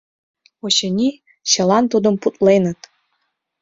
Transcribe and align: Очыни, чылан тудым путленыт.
Очыни, 0.65 1.09
чылан 1.49 1.83
тудым 1.91 2.15
путленыт. 2.21 2.79